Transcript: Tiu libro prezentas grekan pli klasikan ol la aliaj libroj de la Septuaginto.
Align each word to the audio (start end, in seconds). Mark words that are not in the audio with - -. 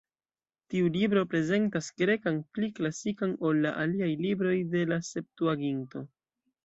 Tiu 0.73 0.87
libro 0.95 1.23
prezentas 1.33 1.89
grekan 2.03 2.39
pli 2.57 2.71
klasikan 2.79 3.35
ol 3.51 3.61
la 3.67 3.75
aliaj 3.83 4.11
libroj 4.27 4.57
de 4.73 4.83
la 4.93 4.99
Septuaginto. 5.13 6.03